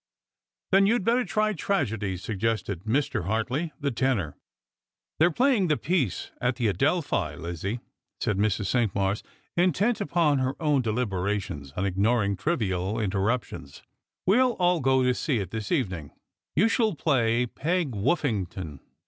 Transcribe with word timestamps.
"Then 0.71 0.87
you'd 0.87 1.03
better 1.03 1.23
try 1.23 1.53
tragedy," 1.53 2.17
suggested 2.17 2.85
Mr. 2.85 3.25
Hartley, 3.25 3.71
the 3.79 3.91
tenor.•' 3.91 4.31
They're 5.19 5.29
playing 5.29 5.67
the 5.67 5.77
piece 5.77 6.31
at 6.41 6.55
the 6.55 6.69
Adelphi, 6.69 7.35
Lizzie," 7.35 7.81
said 8.19 8.35
Mrs. 8.39 8.65
Cinqmars, 8.65 9.21
intent 9.55 10.01
upon 10.01 10.39
her 10.39 10.55
own 10.59 10.81
deliberations, 10.81 11.71
and 11.75 11.85
ignoring 11.85 12.35
trivial 12.35 12.99
interruptions." 12.99 13.83
We'll 14.25 14.53
all 14.53 14.79
go 14.79 15.03
to 15.03 15.13
see 15.13 15.37
it 15.37 15.51
this 15.51 15.71
evening. 15.71 16.13
You 16.55 16.67
shall 16.67 16.95
play 16.95 17.45
Peg 17.45 17.91
Woffington. 17.91 18.79